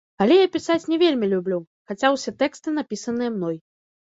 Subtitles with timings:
[0.23, 1.59] Але я пісаць не вельмі люблю,
[1.93, 3.63] хаця ўсе тэксты напісаныя мной.